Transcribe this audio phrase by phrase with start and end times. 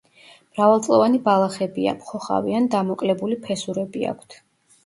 [0.53, 4.41] მრავალწლოვანი ბალახებია, მხოხავი ან დამოკლებული ფესურები აქვთ.